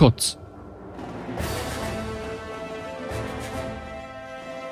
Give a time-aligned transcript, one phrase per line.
[0.00, 0.38] Schutz.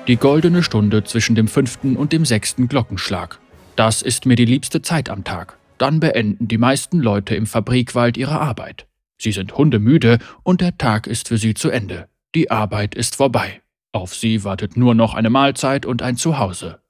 [0.06, 3.38] Die goldene Stunde zwischen dem fünften und dem sechsten Glockenschlag.
[3.76, 5.58] Das ist mir die liebste Zeit am Tag.
[5.76, 8.86] Dann beenden die meisten Leute im Fabrikwald ihre Arbeit.
[9.18, 12.08] Sie sind hundemüde und der Tag ist für sie zu Ende.
[12.34, 13.60] Die Arbeit ist vorbei.
[13.92, 16.80] Auf sie wartet nur noch eine Mahlzeit und ein Zuhause.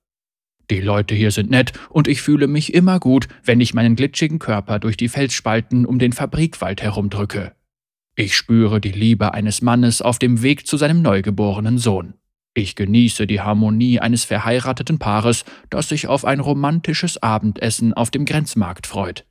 [0.71, 4.39] Die Leute hier sind nett und ich fühle mich immer gut, wenn ich meinen glitschigen
[4.39, 7.58] Körper durch die Felsspalten um den Fabrikwald herumdrücke.
[8.21, 12.15] Ich spüre die Liebe eines Mannes auf dem Weg zu seinem neugeborenen Sohn.
[12.53, 18.25] Ich genieße die Harmonie eines verheirateten Paares, das sich auf ein romantisches Abendessen auf dem
[18.25, 19.25] Grenzmarkt freut.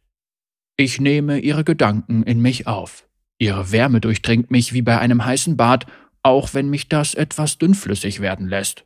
[0.77, 3.09] Ich nehme ihre Gedanken in mich auf.
[3.39, 5.85] Ihre Wärme durchdringt mich wie bei einem heißen Bad,
[6.23, 8.85] auch wenn mich das etwas dünnflüssig werden lässt.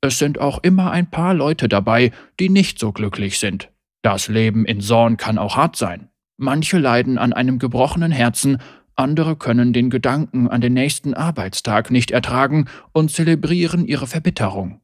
[0.00, 2.10] Es sind auch immer ein paar Leute dabei,
[2.40, 3.70] die nicht so glücklich sind.
[4.02, 6.08] Das Leben in Sorn kann auch hart sein.
[6.38, 8.58] Manche leiden an einem gebrochenen Herzen,
[8.96, 14.80] andere können den Gedanken an den nächsten Arbeitstag nicht ertragen und zelebrieren ihre Verbitterung.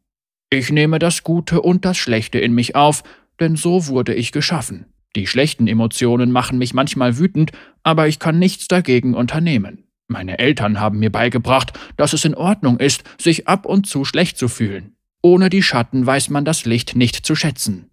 [0.51, 3.03] Ich nehme das Gute und das Schlechte in mich auf,
[3.39, 4.87] denn so wurde ich geschaffen.
[5.15, 9.85] Die schlechten Emotionen machen mich manchmal wütend, aber ich kann nichts dagegen unternehmen.
[10.07, 14.39] Meine Eltern haben mir beigebracht, dass es in Ordnung ist, sich ab und zu schlecht
[14.39, 14.97] zu fühlen.
[15.21, 17.91] Ohne die Schatten weiß man das Licht nicht zu schätzen.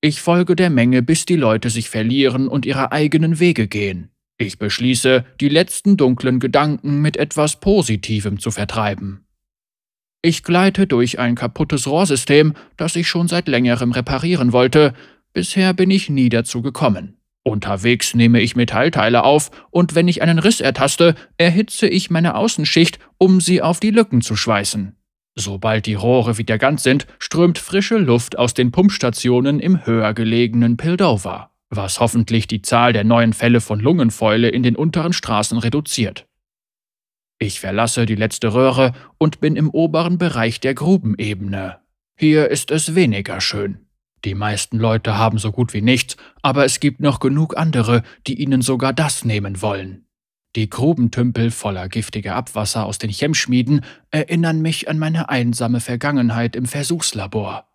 [0.00, 4.11] Ich folge der Menge, bis die Leute sich verlieren und ihre eigenen Wege gehen.
[4.42, 9.24] Ich beschließe, die letzten dunklen Gedanken mit etwas Positivem zu vertreiben.
[10.20, 14.94] Ich gleite durch ein kaputtes Rohrsystem, das ich schon seit längerem reparieren wollte.
[15.32, 17.18] Bisher bin ich nie dazu gekommen.
[17.44, 22.98] Unterwegs nehme ich Metallteile auf und wenn ich einen Riss ertaste, erhitze ich meine Außenschicht,
[23.18, 24.96] um sie auf die Lücken zu schweißen.
[25.36, 30.76] Sobald die Rohre wieder ganz sind, strömt frische Luft aus den Pumpstationen im höher gelegenen
[30.76, 36.26] Pildover, was hoffentlich die Zahl der neuen Fälle von Lungenfäule in den unteren Straßen reduziert.
[37.38, 41.78] Ich verlasse die letzte Röhre und bin im oberen Bereich der Grubenebene.
[42.16, 43.86] Hier ist es weniger schön.
[44.24, 48.40] Die meisten Leute haben so gut wie nichts, aber es gibt noch genug andere, die
[48.40, 50.06] ihnen sogar das nehmen wollen.
[50.54, 56.66] Die Grubentümpel voller giftiger Abwasser aus den Chemschmieden erinnern mich an meine einsame Vergangenheit im
[56.66, 57.71] Versuchslabor.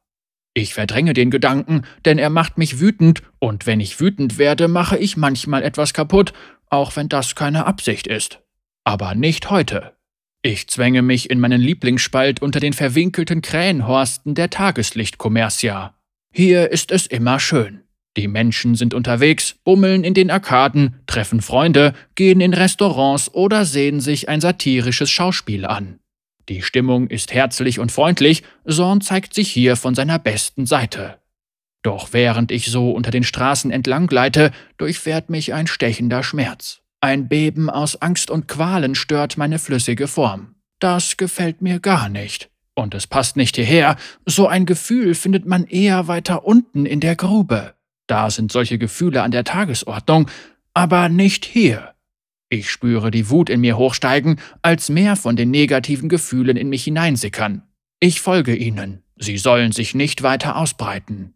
[0.57, 4.97] Ich verdränge den Gedanken, denn er macht mich wütend, und wenn ich wütend werde, mache
[4.97, 6.33] ich manchmal etwas kaputt,
[6.71, 8.39] auch wenn das keine Absicht ist.
[8.83, 9.93] Aber nicht heute.
[10.41, 15.93] Ich zwänge mich in meinen Lieblingsspalt unter den verwinkelten Krähenhorsten der Tageslichtkommercia.
[16.33, 17.83] Hier ist es immer schön.
[18.17, 23.99] Die Menschen sind unterwegs, bummeln in den Arkaden, treffen Freunde, gehen in Restaurants oder sehen
[23.99, 25.99] sich ein satirisches Schauspiel an.
[26.49, 31.19] Die Stimmung ist herzlich und freundlich, Sorn zeigt sich hier von seiner besten Seite.
[31.83, 36.81] Doch während ich so unter den Straßen entlang gleite, durchfährt mich ein stechender Schmerz.
[37.01, 40.55] Ein Beben aus Angst und Qualen stört meine flüssige Form.
[40.79, 42.49] Das gefällt mir gar nicht.
[42.75, 47.15] Und es passt nicht hierher, so ein Gefühl findet man eher weiter unten in der
[47.15, 47.73] Grube.
[48.05, 50.29] Da sind solche Gefühle an der Tagesordnung,
[50.73, 51.93] aber nicht hier.
[52.49, 56.85] Ich spüre die Wut in mir hochsteigen, als mehr von den negativen Gefühlen in mich
[56.85, 57.63] hineinsickern.
[57.99, 59.03] Ich folge ihnen.
[59.17, 61.33] Sie sollen sich nicht weiter ausbreiten.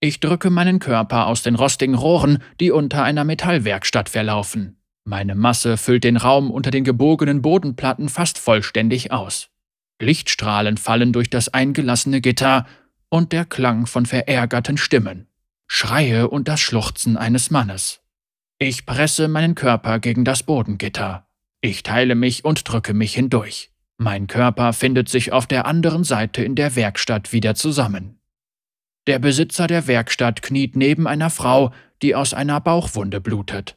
[0.00, 4.76] Ich drücke meinen Körper aus den rostigen Rohren, die unter einer Metallwerkstatt verlaufen.
[5.04, 9.48] Meine Masse füllt den Raum unter den gebogenen Bodenplatten fast vollständig aus.
[10.00, 12.66] Lichtstrahlen fallen durch das eingelassene Gitter
[13.08, 15.28] und der Klang von verärgerten Stimmen,
[15.66, 18.03] Schreie und das Schluchzen eines Mannes.
[18.58, 21.26] Ich presse meinen Körper gegen das Bodengitter.
[21.60, 23.70] Ich teile mich und drücke mich hindurch.
[23.96, 28.18] Mein Körper findet sich auf der anderen Seite in der Werkstatt wieder zusammen.
[29.06, 33.76] Der Besitzer der Werkstatt kniet neben einer Frau, die aus einer Bauchwunde blutet.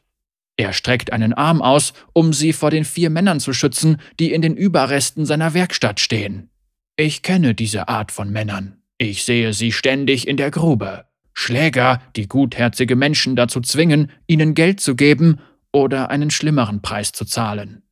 [0.56, 4.42] Er streckt einen Arm aus, um sie vor den vier Männern zu schützen, die in
[4.42, 6.50] den Überresten seiner Werkstatt stehen.
[6.96, 8.82] Ich kenne diese Art von Männern.
[8.96, 11.07] Ich sehe sie ständig in der Grube.
[11.38, 15.38] Schläger, die gutherzige Menschen dazu zwingen, ihnen Geld zu geben
[15.72, 17.84] oder einen schlimmeren Preis zu zahlen.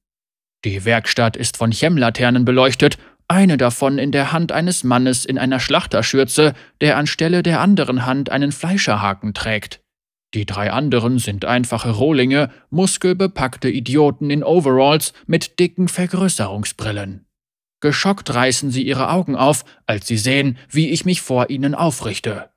[0.65, 2.99] Die Werkstatt ist von Chemlaternen beleuchtet,
[3.29, 8.31] eine davon in der Hand eines Mannes in einer Schlachterschürze, der anstelle der anderen Hand
[8.31, 9.81] einen Fleischerhaken trägt.
[10.35, 17.27] Die drei anderen sind einfache Rohlinge, muskelbepackte Idioten in Overalls mit dicken Vergrößerungsbrillen.
[17.81, 22.51] Geschockt reißen sie ihre Augen auf, als sie sehen, wie ich mich vor ihnen aufrichte.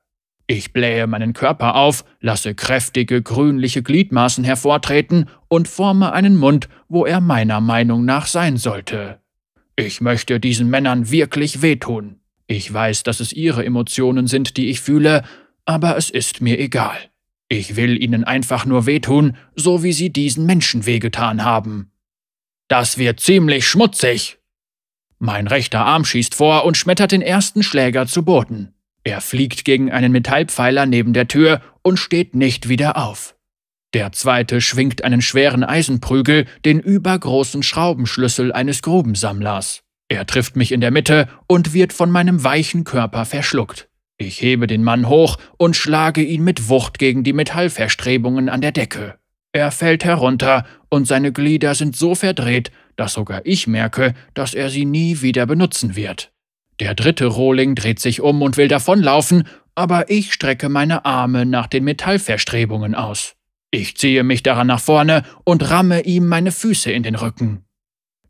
[0.50, 7.06] Ich blähe meinen Körper auf, lasse kräftige, grünliche Gliedmaßen hervortreten und forme einen Mund, wo
[7.06, 9.20] er meiner Meinung nach sein sollte.
[9.76, 12.18] Ich möchte diesen Männern wirklich wehtun.
[12.48, 15.22] Ich weiß, dass es ihre Emotionen sind, die ich fühle,
[15.66, 16.98] aber es ist mir egal.
[17.48, 21.92] Ich will ihnen einfach nur wehtun, so wie sie diesen Menschen wehgetan haben.
[22.66, 24.38] Das wird ziemlich schmutzig.
[25.20, 28.74] Mein rechter Arm schießt vor und schmettert den ersten Schläger zu Boden.
[29.04, 33.34] Er fliegt gegen einen Metallpfeiler neben der Tür und steht nicht wieder auf.
[33.92, 39.82] Der zweite schwingt einen schweren Eisenprügel, den übergroßen Schraubenschlüssel eines Grubensammlers.
[40.08, 43.88] Er trifft mich in der Mitte und wird von meinem weichen Körper verschluckt.
[44.18, 48.72] Ich hebe den Mann hoch und schlage ihn mit Wucht gegen die Metallverstrebungen an der
[48.72, 49.18] Decke.
[49.52, 54.68] Er fällt herunter und seine Glieder sind so verdreht, dass sogar ich merke, dass er
[54.68, 56.32] sie nie wieder benutzen wird.
[56.80, 61.66] Der dritte Rohling dreht sich um und will davonlaufen, aber ich strecke meine Arme nach
[61.66, 63.36] den Metallverstrebungen aus.
[63.70, 67.64] Ich ziehe mich daran nach vorne und ramme ihm meine Füße in den Rücken.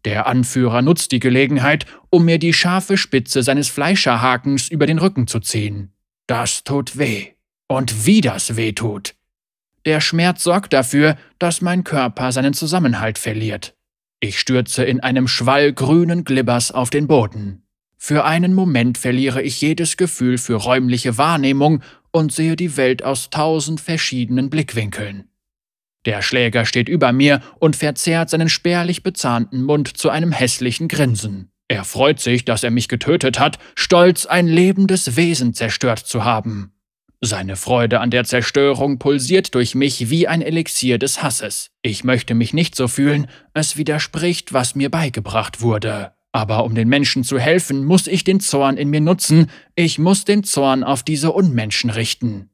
[0.04, 5.26] Der Anführer nutzt die Gelegenheit, um mir die scharfe Spitze seines Fleischerhakens über den Rücken
[5.26, 5.92] zu ziehen.
[6.26, 7.28] Das tut weh.
[7.68, 9.14] Und wie das weh tut.
[9.84, 13.76] Der Schmerz sorgt dafür, dass mein Körper seinen Zusammenhalt verliert.
[14.18, 17.62] Ich stürze in einem Schwall grünen Glibbers auf den Boden.
[18.02, 23.28] Für einen Moment verliere ich jedes Gefühl für räumliche Wahrnehmung und sehe die Welt aus
[23.28, 25.28] tausend verschiedenen Blickwinkeln.
[26.06, 31.50] Der Schläger steht über mir und verzerrt seinen spärlich bezahnten Mund zu einem hässlichen Grinsen.
[31.68, 36.72] Er freut sich, dass er mich getötet hat, stolz, ein lebendes Wesen zerstört zu haben.
[37.20, 41.70] Seine Freude an der Zerstörung pulsiert durch mich wie ein Elixier des Hasses.
[41.82, 46.14] Ich möchte mich nicht so fühlen, es widerspricht, was mir beigebracht wurde.
[46.32, 50.24] Aber um den Menschen zu helfen, muss ich den Zorn in mir nutzen, ich muss
[50.24, 52.50] den Zorn auf diese Unmenschen richten.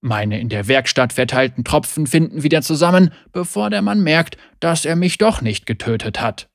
[0.00, 4.96] Meine in der Werkstatt verteilten Tropfen finden wieder zusammen, bevor der Mann merkt, dass er
[4.96, 6.48] mich doch nicht getötet hat.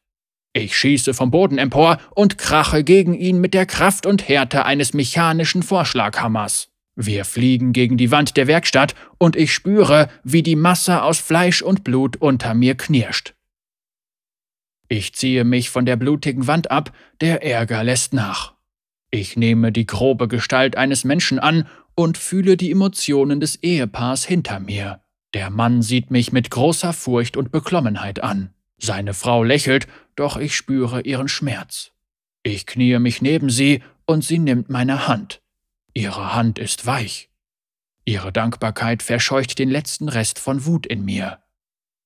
[0.52, 4.94] Ich schieße vom Boden empor und krache gegen ihn mit der Kraft und Härte eines
[4.94, 6.70] mechanischen Vorschlaghammers.
[6.96, 11.62] Wir fliegen gegen die Wand der Werkstatt und ich spüre, wie die Masse aus Fleisch
[11.62, 13.37] und Blut unter mir knirscht.
[14.90, 18.56] Ich ziehe mich von der blutigen Wand ab, der Ärger lässt nach.
[19.12, 24.60] Ich nehme die grobe Gestalt eines Menschen an und fühle die Emotionen des Ehepaars hinter
[24.60, 25.02] mir.
[25.34, 28.54] Der Mann sieht mich mit großer Furcht und Beklommenheit an.
[28.78, 31.92] Seine Frau lächelt, doch ich spüre ihren Schmerz.
[32.44, 35.42] Ich kniee mich neben sie und sie nimmt meine Hand.
[35.94, 37.30] Ihre Hand ist weich.
[38.06, 41.40] Ihre Dankbarkeit verscheucht den letzten Rest von Wut in mir.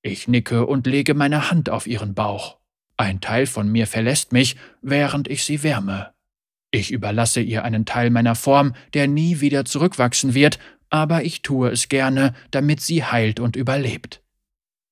[0.01, 2.60] Ich nicke und lege meine Hand auf ihren Bauch.
[3.01, 6.11] Ein Teil von mir verlässt mich, während ich sie wärme.
[6.69, 10.59] Ich überlasse ihr einen Teil meiner Form, der nie wieder zurückwachsen wird,
[10.91, 14.21] aber ich tue es gerne, damit sie heilt und überlebt.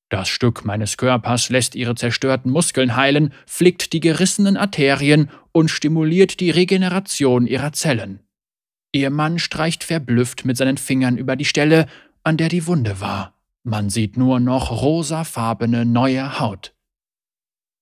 [0.10, 6.40] Das Stück meines Körpers lässt ihre zerstörten Muskeln heilen, flickt die gerissenen Arterien und stimuliert
[6.40, 8.22] die Regeneration ihrer Zellen.
[8.92, 11.86] Ihr Mann streicht verblüfft mit seinen Fingern über die Stelle,
[12.24, 13.36] an der die Wunde war.
[13.62, 16.74] Man sieht nur noch rosafarbene neue Haut.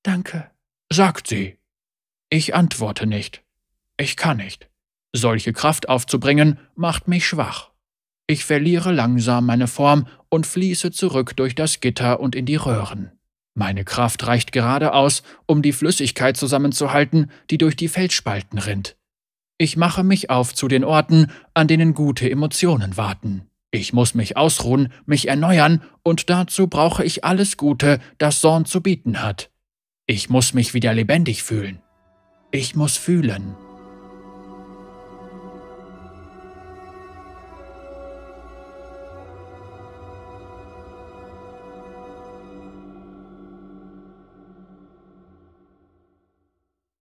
[0.08, 0.50] Danke,
[0.90, 1.58] sagt sie.
[2.30, 3.44] Ich antworte nicht.
[3.98, 4.70] Ich kann nicht.
[5.12, 7.72] Solche Kraft aufzubringen, macht mich schwach.
[8.26, 13.12] Ich verliere langsam meine Form und fließe zurück durch das Gitter und in die Röhren.
[13.54, 18.96] Meine Kraft reicht gerade aus, um die Flüssigkeit zusammenzuhalten, die durch die Felsspalten rinnt.
[19.58, 23.50] Ich mache mich auf zu den Orten, an denen gute Emotionen warten.
[23.72, 28.80] Ich muss mich ausruhen, mich erneuern, und dazu brauche ich alles Gute, das Sorn zu
[28.80, 29.52] bieten hat.
[30.10, 31.82] Ich muss mich wieder lebendig fühlen.
[32.52, 33.56] Ich muss fühlen.